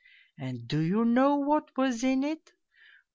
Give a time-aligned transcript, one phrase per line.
[0.35, 2.53] And do you know what was in it